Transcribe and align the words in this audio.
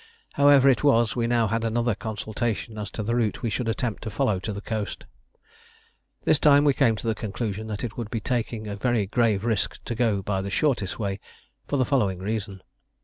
However 0.33 0.67
it 0.67 0.83
was, 0.83 1.15
we 1.15 1.27
now 1.27 1.45
had 1.45 1.63
another 1.63 1.93
consultation 1.93 2.79
as 2.79 2.89
to 2.89 3.03
the 3.03 3.13
route 3.13 3.43
we 3.43 3.51
should 3.51 3.69
attempt 3.69 4.01
to 4.01 4.09
follow 4.09 4.39
to 4.39 4.51
the 4.51 4.59
coast. 4.59 5.05
This 6.23 6.39
time 6.39 6.63
we 6.65 6.73
came 6.73 6.95
to 6.95 7.05
the 7.07 7.13
conclusion 7.13 7.67
that 7.67 7.83
it 7.83 7.97
would 7.97 8.09
be 8.09 8.19
taking 8.19 8.67
a 8.67 8.75
very 8.75 9.05
grave 9.05 9.45
risk 9.45 9.77
to 9.85 9.93
go 9.93 10.23
by 10.23 10.41
the 10.41 10.49
shortest 10.49 10.97
way 10.97 11.19
for 11.67 11.77
the 11.77 11.85
following 11.85 12.17
reason. 12.17 12.63